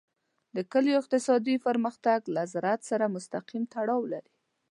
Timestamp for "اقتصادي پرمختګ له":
1.01-2.43